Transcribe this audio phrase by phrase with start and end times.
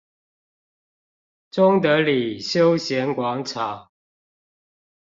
[1.51, 3.91] 中德里休閒廣場